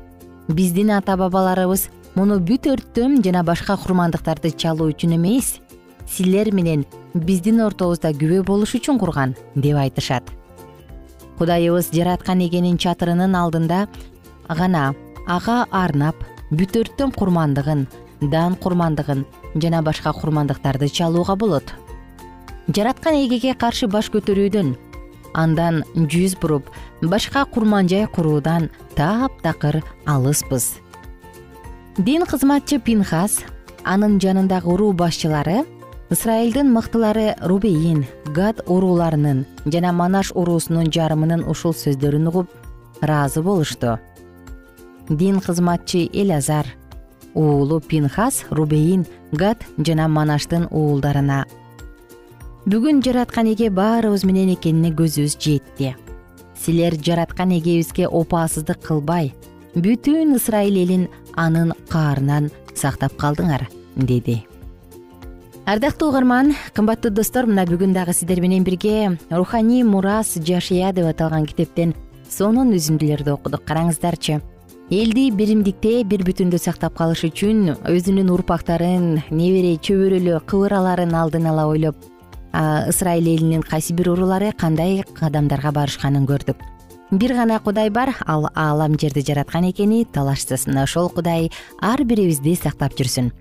Биздин 0.47 0.91
ата 0.91 1.17
бабаларыбыз 1.17 1.89
муну 2.15 2.39
бүт 2.39 2.69
өрттөм 2.71 3.19
жана 3.23 3.43
башка 3.43 3.75
курмандыктарды 3.75 4.51
чалуу 4.55 4.93
үчүн 4.93 5.17
эмес 5.17 5.59
силер 6.07 6.53
менен 6.53 6.85
биздин 7.13 7.59
ортобузда 7.59 8.13
күбө 8.15 8.45
болуш 8.47 8.77
үчүн 8.79 8.97
курган 8.97 9.35
деп 9.55 9.75
айтышат. 9.75 10.23
Кудайыбыз 11.37 11.91
жараткан 11.91 12.39
эгенин 12.47 12.77
чатырынын 12.77 13.35
алдында 13.35 13.87
гана 14.47 14.93
ага 15.27 15.65
арнап 15.71 16.15
бүт 16.49 16.79
өрттөм 16.79 17.11
курмандыгын 17.11 17.87
даан 18.21 18.55
курмандыгын 18.55 19.25
жана 19.55 19.83
башка 19.83 20.13
курмандыктарды 20.13 20.87
чалууга 20.87 21.35
болот. 21.35 21.75
Жараткан 22.67 23.15
эгеге 23.15 23.53
каршы 23.53 23.87
баш 23.87 24.07
көтөрүүдөн 24.11 24.75
андан 25.37 25.83
жүз 25.95 26.35
буруп 26.41 26.67
башка 27.01 27.45
курман 27.45 27.87
жай 27.87 28.07
куруудан 28.07 28.69
таптакыр 28.97 29.83
алыспыз. 30.05 30.77
Дин 31.97 32.25
кызматчы 32.25 32.79
пинхас 32.79 33.39
анын 33.83 34.19
жанындагы 34.21 34.69
уруу 34.73 34.91
башчылары 34.93 35.63
ысрайылдын 36.09 36.71
мыктылары 36.73 37.35
рубейин 37.41 38.05
гад 38.35 38.63
урууларынын 38.65 39.45
жана 39.65 39.91
манаш 39.93 40.31
уруусунун 40.33 40.91
жарымынын 40.91 41.45
ушул 41.51 41.73
сөздөрүн 41.73 42.27
угуп 42.29 42.51
ыраазы 43.01 43.41
болушту. 43.41 43.99
Дин 45.09 45.39
кызматчы 45.39 46.09
элязар 46.13 46.67
уулу 47.33 47.79
пинхас 47.79 48.45
рубейин 48.49 49.05
гад 49.31 49.57
жана 49.77 50.07
манаштын 50.07 50.67
уулдарына 50.71 51.45
бүгүн 52.67 52.97
жараткан 52.99 53.47
эге 53.47 53.69
баарыбыз 53.71 54.25
менен 54.27 54.49
экенине 54.51 54.89
көзүбүз 54.91 55.37
жетти. 55.39 55.93
Силер 56.59 56.97
жараткан 56.99 57.53
эгебизге 57.55 58.09
опаасыздык 58.11 58.81
кылбай 58.83 59.29
бүтүн 59.71 60.35
ысрайыл 60.35 60.81
элин 60.81 61.05
анын 61.39 61.71
каарынан 61.87 62.49
сактап 62.75 63.15
калдыңар 63.21 63.69
деди. 63.95 64.41
Ардактуу 65.63 66.09
угарман 66.09 66.57
кымбаттуу 66.75 67.13
достор 67.15 67.47
мына 67.47 67.63
бүгүн 67.69 67.95
дагы 67.95 68.11
сиздер 68.11 68.41
менен 68.43 68.67
бирге 68.67 69.15
руханий 69.31 69.83
мурас 69.87 70.35
жашия 70.35 70.91
деп 70.91 71.07
аталган 71.07 71.47
китептен 71.47 71.95
сонун 72.27 72.75
үзүндүлөрдү 72.75 73.31
окудук. 73.37 73.63
Караңыздарчы 73.63 74.41
элди 74.91 75.29
биримдикте 75.31 76.03
бир 76.03 76.27
бүтүндү 76.27 76.59
сактап 76.59 76.99
калыш 76.99 77.23
үчүн 77.31 77.77
өзүнүн 77.87 78.35
урпактарын 78.35 79.09
небере 79.31 79.77
чөбөрөлө 79.79 80.43
кыбыраларын 80.51 81.15
алдын 81.15 81.47
ала 81.47 81.69
ойлоп 81.71 81.95
ысрайыл 82.53 83.27
элинин 83.35 83.61
кайсы 83.61 83.93
бир 83.93 84.11
уруулары 84.11 84.51
кандай 84.51 85.03
кадамдарга 85.03 85.71
барышканын 85.71 86.25
көрдүк. 86.25 86.57
Бир 87.11 87.33
гана 87.33 87.59
кудай 87.59 87.89
бар 87.89 88.15
ал 88.25 88.49
аалам 88.53 88.97
жерди 88.99 89.21
жараткан 89.21 89.69
экени 89.69 90.05
талашсыз 90.05 90.67
ошол 90.67 91.09
кудай 91.09 91.51
ар 91.81 92.03
бирибизди 92.03 92.55
сактап 92.55 92.93
жүрсүн. 92.93 93.31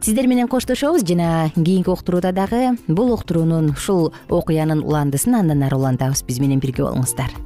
Сиздер 0.00 0.28
менен 0.28 0.48
коштошобуз 0.48 1.02
жана 1.02 1.50
кийинки 1.54 1.90
уктурууда 1.90 2.32
дагы 2.32 2.76
бул 2.86 3.12
уктуруунун 3.12 3.70
ушул 3.70 4.12
окуянын 4.28 4.84
уландысын 4.84 5.34
андан 5.34 5.62
ары 5.62 5.76
улантабыз. 5.76 6.22
Биз 6.22 6.38
менен 6.38 6.60
бирге 6.60 6.84
болуңуздар 6.84 7.45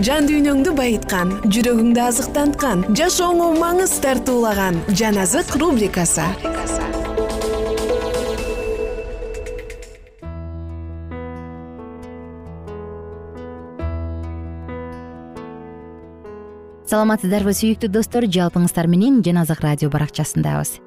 жан 0.00 0.24
дүйнөңдү 0.24 0.72
байыткан 0.72 1.34
жүрөгүңдү 1.52 2.00
азыктанткан 2.00 2.84
жашооңо 2.96 3.50
маңыз 3.60 3.92
тартуулаган 4.00 4.78
жан 4.96 5.18
азык 5.20 5.52
рубрикасы. 5.60 6.24
Саламатсыздарбы 16.88 17.52
сүйүктүү 17.56 17.92
достор 17.92 18.24
жалпыңыздар 18.24 18.88
менен 18.88 19.20
жан 19.24 19.44
азык 19.44 19.60
радио 19.60 19.92
баракчасындабыз. 19.92 20.78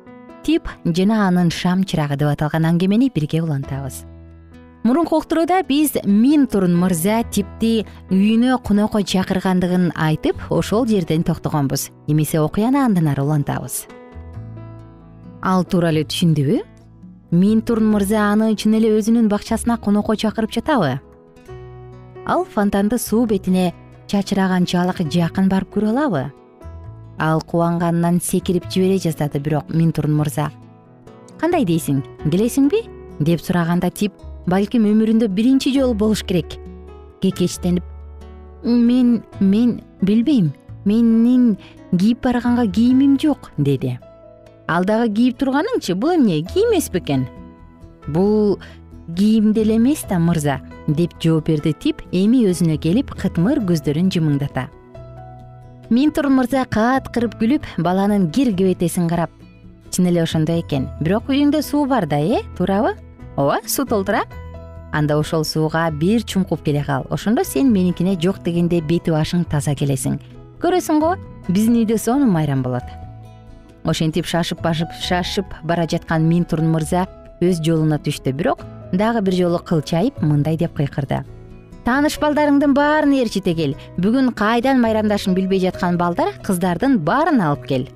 Тип 0.46 0.65
жана 0.86 1.28
анын 1.28 1.54
шам 1.54 1.86
чырагы 1.86 2.18
деп 2.18 2.34
аталган 2.34 2.65
аңгемени 2.74 3.13
бирге 3.13 3.46
улантабыз. 3.46 4.04
Мурунку 4.86 5.17
уктурууда 5.17 5.63
биз 5.65 5.95
минтурн 6.06 6.76
мырза 6.78 7.24
типти 7.34 7.88
үйүнө 8.13 8.60
конокко 8.62 9.00
чакыргандыгын 9.02 9.88
айтып 9.98 10.38
ошол 10.54 10.86
жерден 10.86 11.24
токтогонбуз. 11.26 11.89
Эмесе 12.06 12.38
окуяны 12.39 12.78
андан 12.86 13.10
ары 13.10 13.24
улантабыз. 13.26 13.88
Ал 15.41 15.65
туура 15.65 15.89
эле 15.89 16.04
түшүндүбү 16.06 16.60
минтурн 17.32 17.89
мырза 17.89 18.28
аны 18.30 18.52
чын 18.54 18.78
эле 18.78 18.91
өзүнүн 19.00 19.26
бакчасына 19.26 19.80
конокко 19.82 20.13
чакырып 20.13 20.54
жатабы? 20.54 21.00
Ал 22.28 22.45
фонтанды 22.45 23.00
суу 23.02 23.26
бетине 23.26 23.74
чачыраганчалык 24.06 25.02
жакын 25.10 25.50
барып 25.50 25.74
көрө 25.74 25.95
алабы? 25.95 26.30
Ал 27.17 27.41
кубанганынан 27.41 28.21
секирип 28.21 28.69
жибере 28.69 29.02
жаздады 29.02 29.41
бирок 29.41 29.65
минтурн 29.74 30.13
мырза. 30.13 30.52
Кандай 31.41 31.65
дейсиң? 31.65 32.04
Келесиңби 32.30 32.86
деп 33.19 33.41
сураганда 33.41 33.89
тип 33.89 34.13
балким 34.48 34.86
өмүрүндө 34.86 35.28
биринчи 35.28 35.74
жолу 35.74 35.94
болуш 35.94 36.24
керек. 36.24 36.58
Кекечтенип 37.22 37.84
мен 38.64 39.24
мен 39.40 39.82
билбейм 40.02 40.52
менин 40.86 41.58
кийип 41.92 42.22
барганга 42.24 42.68
кийимим 42.68 43.18
жок 43.20 43.52
деди. 43.58 44.00
Ал 44.68 44.86
дагы 44.86 45.14
кийип 45.14 45.38
турганыңчы 45.40 45.96
бул 45.96 46.16
эмне 46.16 46.42
кийим 46.42 46.74
эмес 46.74 46.90
бекен 46.90 47.28
бул 48.08 48.60
кийим 49.16 49.54
деле 49.54 49.78
эмес 49.78 50.04
да 50.10 50.20
мырза 50.20 50.60
деп 50.88 51.12
жооп 51.22 51.48
берди 51.48 51.74
тип 51.74 52.02
эми 52.12 52.46
өзүнө 52.50 52.78
келип 52.82 53.14
кытмыр 53.14 53.62
көздөрүн 53.66 54.12
жымыңдата. 54.14 54.68
Минтурн 55.90 56.34
мырза 56.34 56.66
кааткырып 56.66 57.38
күлүп 57.42 57.66
баланын 57.78 58.32
кир 58.32 58.54
кебетесин 58.56 59.08
карап. 59.10 59.30
Чын 59.92 60.10
эле 60.10 60.24
ошондой 60.24 60.62
экен 60.62 60.90
бирок 61.02 61.30
үйүңдө 61.30 61.62
суу 61.62 61.86
бар 61.86 62.08
да 62.10 62.18
э 62.18 62.42
туурабы 62.58 62.96
ооба 63.38 63.60
суу 63.67 63.86
толтура. 63.86 64.24
Анда 64.91 65.17
ошол 65.17 65.43
сууга 65.43 65.89
бир 65.91 66.24
чумкуп 66.24 66.63
келе 66.63 66.84
кал. 66.84 67.06
Ошондо 67.10 67.43
сен 67.43 67.71
меникине 67.71 68.17
жок 68.21 68.39
дегенде 68.43 68.82
бети 68.82 69.12
башың 69.12 69.43
таза 69.50 69.76
келесиң. 69.76 70.19
Көрөсүң 70.62 71.00
го 71.00 71.15
биздин 71.50 71.82
үйдө 71.84 71.98
сонун 71.98 72.32
майрам 72.32 72.63
болот. 72.63 72.86
Ошентип 73.84 74.26
шашып 74.26 74.62
башып 74.62 74.91
шашып 75.02 75.45
бара 75.63 75.86
жаткан 75.86 76.24
минтурн 76.30 76.71
мырза 76.71 77.06
өз 77.41 77.60
жолуна 77.62 78.00
түштү. 78.00 78.32
Бирок 78.32 78.63
дагы 78.93 79.21
бир 79.21 79.36
жолу 79.36 79.60
кылчайып 79.60 80.21
мындай 80.21 80.58
деп 80.58 80.74
кыйкырды. 80.78 81.26
Тааныш 81.86 82.17
балдарыңдын 82.17 82.74
баарын 82.74 83.13
ээрчите 83.19 83.54
кел. 83.54 83.76
Бүгүн 83.98 84.32
кайдан 84.34 84.82
майрамдашын 84.82 85.36
билбей 85.36 85.60
жаткан 85.60 86.00
балдар 86.02 86.34
кыздардын 86.41 86.98
баарын 86.98 87.41
алып 87.41 87.67
кел 87.67 87.88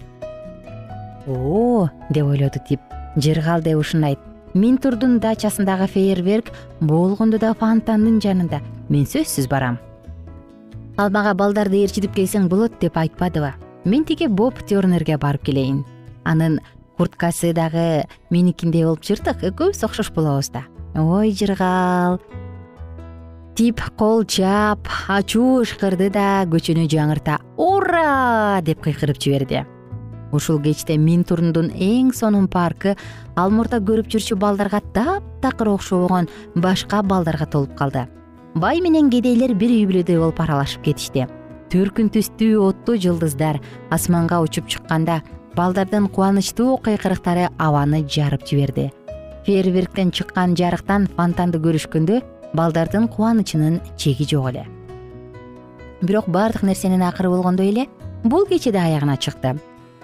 о 1.29 1.89
деп 2.09 2.25
ойлоду 2.25 2.59
тип. 2.67 2.79
Жыргал 3.15 3.61
деп 3.61 3.77
ушунайт 3.77 4.19
минтурдун 4.53 5.19
дачасындагы 5.19 5.87
фейерверк 5.87 6.51
болгондо 6.81 7.39
да 7.39 7.53
фонтандын 7.53 8.19
жанында. 8.23 8.61
Мен 8.89 9.05
сөзсүз 9.05 9.49
барам. 9.49 9.79
Ал 10.97 11.09
мага 11.09 11.33
балдарды 11.33 11.83
ээрчитип 11.83 12.15
келсең 12.15 12.49
болот 12.49 12.79
деп 12.81 12.97
айтпадыбы? 12.97 13.53
Мен 13.85 14.03
тиги 14.05 14.27
боб 14.27 14.59
тернерге 14.67 15.17
барып 15.17 15.45
келейин. 15.47 15.85
Анын 16.23 16.59
курткасы 16.97 17.53
дагы 17.53 18.05
меникиндей 18.29 18.83
болуп 18.83 19.05
жыртык 19.07 19.45
экөөбүз 19.53 19.85
окшош 19.87 20.11
болобуз 20.11 20.51
да. 20.51 20.65
Ой 20.95 21.31
жыргал 21.31 22.19
тип 23.59 23.81
кол 23.99 24.23
чаап 24.23 24.87
ачуу 25.11 25.65
ышкырды 25.65 26.07
да 26.15 26.45
көчөнү 26.47 26.85
жаңырта 26.87 27.41
ура! 27.59 28.61
деп 28.63 28.79
кыйкырып 28.85 29.19
жиберди 29.19 29.65
ушул 30.31 30.59
кечте 30.61 30.97
минтурндун 30.97 31.71
эң 31.73 32.13
сонун 32.15 32.47
паркы 32.51 32.95
ал 33.35 33.51
мурда 33.51 33.79
көрүп 33.79 34.09
жүрчү 34.13 34.37
балдарга 34.39 34.81
таптакыр 34.93 35.73
окшобогон 35.73 36.29
башка 36.55 37.01
балдарга 37.03 37.45
толуп 37.45 37.75
калды. 37.77 38.07
Бай 38.55 38.81
менен 38.81 39.09
кедейлер 39.09 39.53
бир 39.53 39.73
үй 39.73 39.85
бүлөдөй 39.89 40.17
болуп 40.19 40.39
аралашып 40.41 40.87
кетишти. 40.89 41.27
Төркүн 41.69 42.09
түстүү 42.13 42.57
оттуу 42.65 42.97
жылдыздар 42.97 43.59
асманга 43.93 44.39
учуп 44.41 44.67
чыкканда 44.67 45.21
балдардын 45.55 46.07
кубанычтуу 46.09 46.79
кыйкырыктары 46.81 47.49
абаны 47.57 48.01
жарып 48.09 48.45
жиберди. 48.49 48.89
Фейерверктен 49.45 50.11
чыккан 50.11 50.55
жарыктан 50.57 51.07
фонтанды 51.15 51.61
көрүшкөндө 51.61 52.21
балдардын 52.57 53.07
кубанычынын 53.07 53.79
чеги 53.97 54.25
жок 54.29 54.49
эле. 54.49 54.65
Бирок 56.01 56.29
баардык 56.29 56.63
нерсенин 56.63 57.03
акыры 57.03 57.29
болгондой 57.29 57.69
эле 57.69 57.87
бул 58.23 58.45
кече 58.47 58.71
да 58.71 58.85
аягына 58.85 59.17
чыкты 59.17 59.59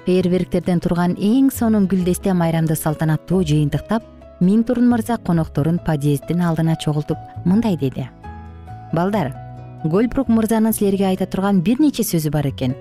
фейерверктерден 0.06 0.82
турган 0.84 1.16
эң 1.18 1.50
сонун 1.50 1.88
гүлдесте 1.90 2.34
майрамды 2.38 2.76
салтанаттуу 2.78 3.42
жыйынтыктап 3.50 4.04
минтурн 4.40 4.86
мырза 4.90 5.18
конокторун 5.18 5.80
подъезддин 5.86 6.44
алдына 6.46 6.76
чогултуп 6.78 7.18
мындай 7.46 7.78
деди. 7.78 8.08
Балдар 8.94 9.34
гольбрук 9.84 10.30
мырзанын 10.30 10.74
силерге 10.74 11.08
айта 11.08 11.26
турган 11.26 11.62
бир 11.62 11.82
нече 11.82 12.04
сөзү 12.04 12.30
бар 12.30 12.52
экен. 12.52 12.76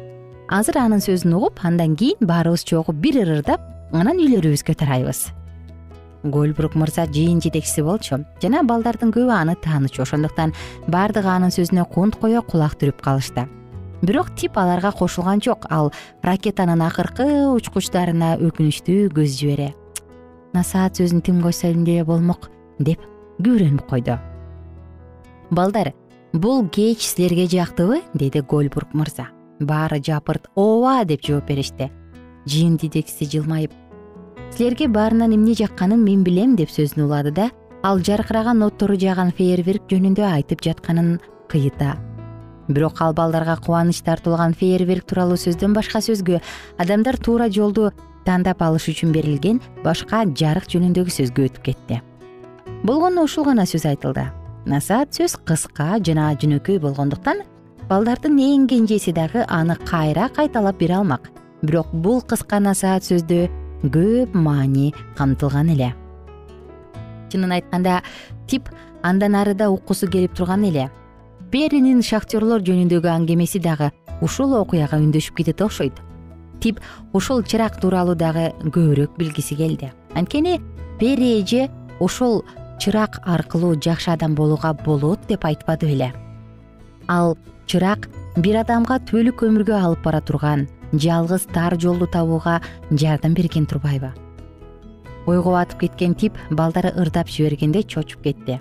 Азыр 0.48 0.78
анын 0.82 1.00
сөзүн 1.00 1.32
угуп 1.38 1.64
андан 1.64 1.96
кийин 1.96 2.20
баарыбыз 2.20 2.64
чогуу 2.68 2.92
бир 2.92 3.22
ырырдап 3.24 3.60
анан 3.92 4.20
үйлөрүбүзгө 4.20 4.76
тарайбыз 4.76 5.30
гольбрук 6.24 6.74
мырза 6.76 7.04
жыйын 7.04 7.40
жетекчиси 7.40 7.82
болчу. 7.84 8.24
Жана 8.40 8.62
балдардын 8.64 9.12
көбү 9.12 9.32
аны 9.32 9.56
таанычу 9.60 10.02
ошондуктан 10.04 10.54
баардыгы 10.88 11.28
анын 11.28 11.52
сөзүнө 11.52 11.84
кунт 11.92 12.16
кое 12.20 12.40
кулак 12.40 12.76
түрүп 12.80 13.00
калышты 13.04 13.48
бирок 14.06 14.34
тип 14.36 14.58
аларга 14.58 14.92
кошулган 14.92 15.42
жок. 15.42 15.66
Ал 15.70 15.92
ракетанын 16.22 16.82
акыркы 16.86 17.26
учкучтарына 17.54 18.36
өкүнүчтүү 18.38 19.10
көз 19.14 19.36
жибере. 19.40 19.72
Насаат 20.54 21.00
сөзүн 21.00 21.22
тим 21.22 21.42
койсо 21.42 21.72
эмне 21.72 22.04
болмок 22.04 22.50
деп 22.78 23.00
күбөлөнүп 23.38 23.86
койду. 23.90 24.18
Балдар 25.50 25.92
бул 26.32 26.68
кеч 26.68 27.06
силерге 27.06 27.46
жактыбы 27.46 28.02
деди 28.14 28.40
гольбург 28.40 28.94
мырза. 28.94 29.28
Баары 29.60 30.02
жапырт 30.02 30.50
ооба 30.54 31.04
деп 31.04 31.22
жооп 31.22 31.46
беришти. 31.46 31.90
Жыйын 32.46 32.78
жетекчиси 32.78 33.30
жылмайып 33.30 33.72
силерге 34.54 34.86
баарынан 34.88 35.34
эмне 35.34 35.54
жакканын 35.58 36.02
мен 36.04 36.22
билем 36.22 36.54
деп 36.56 36.70
сөзүн 36.70 37.06
улады 37.06 37.32
да 37.34 37.50
ал 37.82 37.98
жаркыраган 37.98 38.62
оттору 38.62 38.94
жаган 38.94 39.32
фейерверк 39.34 39.88
жөнүндө 39.90 40.26
айтып 40.30 40.62
жатканын 40.62 41.16
кыйыта 41.50 41.96
бирок 42.68 43.00
ал 43.00 43.12
балдарга 43.14 43.56
кубаныч 43.56 44.02
тартуулган 44.02 44.54
фейерверк 44.54 45.04
тууралуу 45.04 45.36
сөздөн 45.36 45.74
башка 45.74 46.00
сөзгө. 46.00 46.40
Адамдар 46.78 47.16
туура 47.16 47.48
жолду 47.50 47.92
тандап 48.24 48.62
алыш 48.62 48.88
үчүн 48.88 49.12
берилген 49.12 49.60
башка 49.84 50.24
жарык 50.24 50.68
жөнүндөгү 50.72 51.12
сөзгө 51.12 51.48
өтүп 51.48 51.62
кетти. 51.68 52.00
Болгону 52.84 53.24
ушул 53.24 53.44
гана 53.44 53.66
сөз 53.68 53.86
айтылды. 53.88 54.30
Насаат 54.66 55.12
сөз 55.12 55.36
кыска 55.44 55.98
жана 56.00 56.32
жөнөкөй 56.40 56.80
болгондуктан 56.80 57.44
балдардын 57.88 58.38
эң 58.40 58.66
кенжеси 58.68 59.12
дагы 59.12 59.44
аны 59.48 59.76
кайра 59.84 60.30
кайталап 60.32 60.78
бере 60.80 60.96
алмак. 60.96 61.28
Бирок 61.62 61.92
бул 61.92 62.22
кыска 62.22 62.60
насаат 62.60 63.04
сөздө 63.04 63.48
көп 63.84 64.32
маани 64.32 64.94
камтылган 65.18 65.68
эле. 65.76 65.92
Чынын 67.28 67.58
айтканда 67.58 68.00
тип 68.48 68.70
андан 69.02 69.34
ары 69.36 69.54
да 69.54 69.70
уккусу 69.70 70.08
келип 70.08 70.32
турган 70.34 70.64
эле 70.64 70.90
перинин 71.54 72.00
шахтерлор 72.02 72.64
жөнүндөгү 72.66 73.06
аңгемеси 73.06 73.60
дагы 73.62 73.92
ушул 74.26 74.56
окуяга 74.58 74.98
үндөшүп 74.98 75.36
кетет 75.38 75.60
окшойт. 75.62 76.00
Тип 76.58 76.80
ушул 77.14 77.44
чырак 77.46 77.76
тууралуу 77.78 78.16
дагы 78.18 78.48
көбүрөөк 78.64 79.14
билгиси 79.20 79.54
келди. 79.54 79.92
Анткени 80.18 80.56
пери 80.98 81.36
эже 81.38 81.68
ошол 82.00 82.42
чырак 82.82 83.20
аркылуу 83.22 83.76
жакшы 83.78 84.10
адам 84.10 84.34
болууга 84.34 84.74
болот 84.74 85.28
деп 85.28 85.46
айтпады 85.46 85.86
беле. 85.86 86.10
Ал 87.06 87.38
чырак 87.70 88.10
бир 88.34 88.64
адамга 88.64 88.98
түбөлүк 89.06 89.46
өмүргө 89.46 89.78
алып 89.78 90.02
бара 90.02 90.24
турган 90.26 90.66
жалгыз 90.90 91.46
тар 91.54 91.78
жолду 91.78 92.10
табууга 92.10 92.60
жардам 92.90 93.34
берген 93.34 93.70
турбайбы 93.70 94.10
ойго 95.26 95.54
батып 95.54 95.86
кеткен 95.86 96.14
тип 96.18 96.34
балдары 96.50 96.90
ырдап 96.98 97.30
жибергенде 97.30 97.82
чочуп 97.82 98.26
кетти 98.26 98.58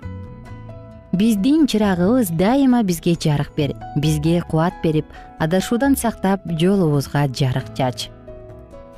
биздин 1.14 1.66
чырагыбыз 1.70 2.30
дайыма 2.34 2.82
бизге 2.82 3.14
жарык 3.14 3.52
бер 3.56 3.74
бизге 3.96 4.42
кубат 4.50 4.74
берип 4.82 5.06
адашуудан 5.38 5.94
сактап 5.96 6.40
жолубузга 6.58 7.28
жарык 7.28 7.70
чач. 7.78 8.08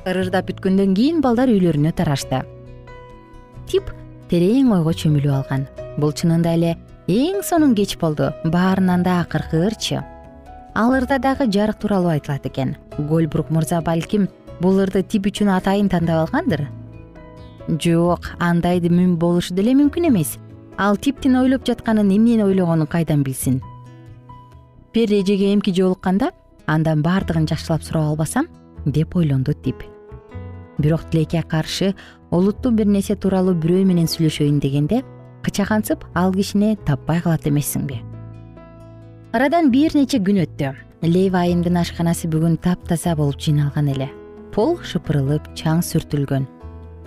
Ырырдап 0.05 0.47
бүткөндөн 0.49 0.95
кийин 0.97 1.21
балдар 1.21 1.51
үйлөрүнө 1.53 1.91
тарашты 1.93 2.41
тип 3.69 3.91
терең 4.31 4.71
ойго 4.73 4.95
чөмүлүп 4.97 5.35
алган. 5.35 5.67
Бул 6.01 6.11
чынында 6.11 6.55
эле 6.57 6.73
эң 7.05 7.43
сонун 7.45 7.75
кеч 7.77 7.97
болду. 8.01 8.31
Баарынан 8.43 9.03
да 9.03 9.19
акыркы 9.21 9.61
ырчы. 9.67 10.01
Ал 10.73 10.95
ырда 10.97 11.19
дагы 11.19 11.45
жарык 11.51 11.77
тууралуу 11.77 12.15
айтылат 12.15 12.49
экен. 12.49 12.77
Гольбрук 12.97 13.51
мырза 13.51 13.81
балким 13.81 14.27
бул 14.59 14.81
ырды 14.81 15.03
тип 15.03 15.29
үчүн 15.29 15.53
атайын 15.53 15.89
тандап 15.89 16.25
алгандыр? 16.25 16.67
Жок 17.67 18.33
андай 18.39 18.79
болушу 18.79 19.53
деле 19.53 19.75
мүмкүн 19.75 20.07
эмес 20.07 20.37
ал 20.77 20.97
типтин 20.97 21.35
ойлоп 21.35 21.65
жатканын 21.65 22.11
эмнени 22.13 22.43
ойлогонун 22.43 22.87
кайдан 22.87 23.23
билсин? 23.23 23.61
Пери 24.93 25.21
эжеге 25.21 25.53
эмки 25.53 25.73
жолукканда 25.73 26.31
андан 26.67 27.01
баардыгын 27.01 27.47
жакшылап 27.47 27.83
сурап 27.83 28.11
албасам 28.11 28.47
деп 28.85 29.15
ойлонду 29.15 29.53
тип. 29.53 29.83
Бирок 30.77 31.09
тилекке 31.09 31.41
каршы 31.41 31.95
олуттуу 32.29 32.71
бир 32.71 32.85
нерсе 32.85 33.15
тууралуу 33.15 33.55
бирөө 33.55 33.85
менен 33.85 34.05
сүйлөшөйүн 34.05 34.59
дегенде 34.61 35.01
кычагансып 35.43 36.05
ал 36.13 36.33
кишини 36.33 36.77
таппай 36.85 37.21
калат 37.21 37.47
эмессиңби. 37.47 38.03
Арадан 39.33 39.71
бир 39.71 39.95
нече 39.95 40.19
күн 40.19 40.43
өттү. 40.45 40.75
Лейва 41.01 41.41
айымдын 41.45 41.77
ашканасы 41.77 42.29
бүгүн 42.29 42.57
таптаза 42.61 43.15
болуп 43.15 43.41
жыйналган 43.41 43.89
эле. 43.93 44.11
Пол 44.53 44.77
шыпырылып 44.81 45.53
чаң 45.57 45.81
сүртүлгөн 45.85 46.47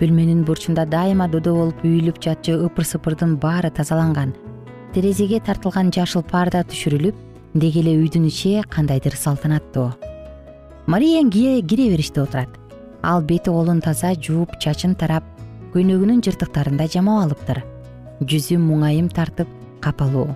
бөлмөнүн 0.01 0.41
бурчунда 0.45 0.87
дайыма 0.89 1.27
додо 1.29 1.53
болуп 1.55 1.83
үйүлүп 1.85 2.17
жатчу 2.25 2.57
ыпыр 2.65 2.87
сыпырдын 2.89 3.37
баары 3.37 3.69
тазаланган. 3.69 4.33
Терезеге 4.93 5.39
тартылган 5.39 5.93
жашыл 5.93 6.25
парда 6.25 6.65
түшүрүлүп 6.65 7.15
деги 7.53 7.83
эле 7.85 7.95
үйдүн 8.01 8.25
ичи 8.27 8.57
кандайдыр 8.67 9.15
салтанаттуу 9.15 9.91
мария 10.87 11.23
кире 11.29 11.61
бериште 11.89 12.21
отурат. 12.21 12.49
Ал 13.03 13.21
бети 13.21 13.49
колун 13.49 13.81
таза 13.81 14.13
жууп 14.15 14.59
чачын 14.59 14.95
тарап 14.95 15.23
көйнөгүнүн 15.73 16.21
жыртыктарын 16.25 16.77
да 16.77 16.87
жамап 16.87 17.25
алыптыр. 17.25 17.63
Жүзү 18.21 18.57
муңайым 18.57 19.09
тартып 19.09 19.47
капалуу 19.81 20.29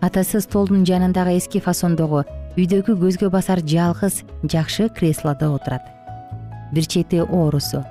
атасы 0.00 0.40
столдун 0.40 0.84
жанындагы 0.86 1.34
эски 1.38 1.60
фасондогу 1.62 2.22
үйдөгү 2.58 2.94
көзгө 3.02 3.30
басар 3.34 3.62
жалгыз 3.66 4.22
жакшы 4.46 4.88
креслодо 4.94 5.50
отурат 5.56 5.97
бир 6.72 6.86
чети 6.86 7.20
оорусу 7.22 7.84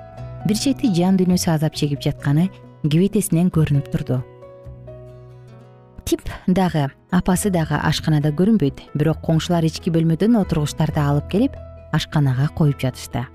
бир 0.46 0.56
чети 0.56 0.92
жан 0.94 1.18
дүйнөсү 1.18 1.50
азап 1.54 1.74
чегип 1.74 2.02
жатканы 2.04 2.48
кебетесинен 2.82 3.50
көрүнүп 3.50 3.90
турду. 3.92 4.22
Тип 6.04 6.22
дагы 6.46 6.86
апасы 7.10 7.50
дагы 7.50 7.76
ашканада 7.76 8.30
көрүнбөйт 8.32 8.84
бирок 8.94 9.20
коңшулар 9.26 9.66
ички 9.68 9.92
бөлмөдөн 9.92 10.38
отургучтарды 10.40 11.02
алып 11.02 11.28
келип 11.32 11.56
ашканага 11.92 12.48
коюп 12.56 12.80
жатышты. 12.80 13.26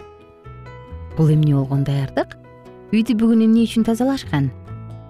Бул 1.17 1.29
эмне 1.29 1.53
болгон 1.53 1.83
даярдык 1.83 2.37
үйдү 2.93 3.17
бүгүн 3.19 3.45
эмне 3.45 3.67
үчүн 3.67 3.85
тазалашкан? 3.85 4.51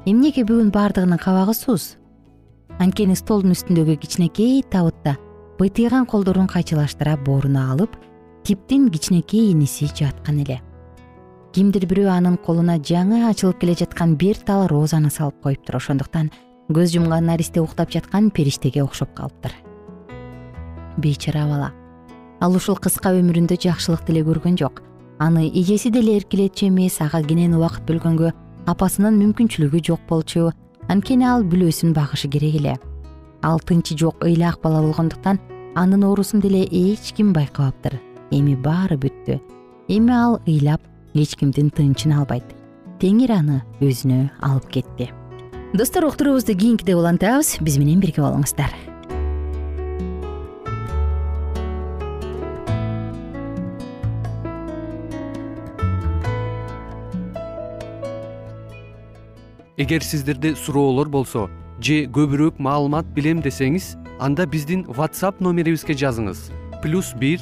Эмнеге 0.05 0.43
бүгүн 0.43 0.71
баардыгынын 0.75 1.21
кабагы 1.21 1.53
суз 1.55 1.93
анткени 2.81 3.15
столдун 3.15 3.53
үстүндөгү 3.53 3.95
кичинекей 4.01 4.63
табытта 4.71 5.15
быйтыйган 5.59 6.07
колдорун 6.09 6.49
кайчылаштыра 6.51 7.15
бооруна 7.25 7.69
алып 7.71 7.95
типтин 8.43 8.89
кичинекей 8.89 9.51
иниси 9.51 9.87
жаткан 9.87 10.41
эле. 10.43 10.59
Кимдир 11.55 11.85
бирөө 11.87 12.09
анын 12.11 12.35
колуна 12.35 12.75
жаңы 12.75 13.21
ачылып 13.29 13.61
келе 13.61 13.75
жаткан 13.79 14.17
бир 14.19 14.35
тал 14.35 14.67
розаны 14.67 15.11
салып 15.13 15.39
коюптур 15.45 15.77
ошондуктан 15.79 16.31
көз 16.67 16.91
жумган 16.91 17.29
наристе 17.29 17.61
уктап 17.61 17.91
жаткан 17.93 18.31
периштеге 18.31 18.83
окшоп 18.83 19.13
калыптыр. 19.15 19.55
Бейчара 20.97 21.45
бала 21.47 21.71
ал 22.41 22.55
ушул 22.57 22.75
кыска 22.75 23.13
өмүрүндө 23.15 23.55
жакшылык 23.63 24.03
деле 24.07 24.25
көргөн 24.27 24.59
жок. 24.59 24.83
Аны 25.19 25.47
эжеси 25.47 25.89
деле 25.89 26.17
эркелетчү 26.17 26.67
эмес 26.67 26.99
ага 26.99 27.23
кенен 27.23 27.55
убакыт 27.55 27.87
бөлгөнгө 27.87 28.33
апасынын 28.67 29.19
мүмкүнчүлүгү 29.21 29.83
жок 29.87 30.01
болчу. 30.09 30.51
Анткени 30.89 31.23
ал 31.23 31.45
бүлөсүн 31.47 31.93
багышы 31.95 32.27
керек 32.27 32.59
эле. 32.59 32.79
Ал 33.41 33.59
тынчы 33.59 33.95
жок 33.95 34.25
ыйлаак 34.25 34.59
бала 34.61 34.81
болгондуктан 34.81 35.39
анын 35.75 36.03
оорусун 36.03 36.41
деле 36.41 36.65
эч 36.65 37.13
ким 37.13 37.31
байкабаптыр 37.31 38.01
эми 38.33 38.55
баары 38.55 38.97
бүттү 38.97 39.37
эми 39.93 40.13
ал 40.13 40.39
ыйлап 40.47 40.81
эч 41.13 41.35
кимдин 41.37 41.69
тынычын 41.69 42.15
албайт. 42.17 42.45
Теңир 42.99 43.33
аны 43.35 43.59
өзүнө 43.83 44.29
алып 44.41 44.69
кетти. 44.71 45.09
Достор 45.73 46.05
уктуруубузду 46.07 46.55
кийинкиде 46.55 46.95
улантабыз. 46.95 47.57
Биз 47.61 47.77
менен 47.77 47.99
бирге 47.99 48.21
болуңуздар. 48.21 48.73
Эгер 59.75 60.03
сиздерде 60.05 60.55
суроолор 60.55 61.09
болсо 61.09 61.49
же 61.81 62.05
көбүрөөк 62.05 62.61
маалымат 62.61 63.07
билем 63.15 63.41
десеңиз 63.41 63.95
анда 64.21 64.45
биздин 64.45 64.85
whatsapp 64.85 65.41
номерибизге 65.41 65.97
жазыңыз. 65.97 66.51
Плюс 66.83 67.11
бир 67.17 67.41